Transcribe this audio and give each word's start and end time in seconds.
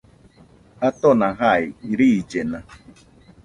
Atona 0.87 1.27
jai, 1.39 1.65
riillena 2.01 2.59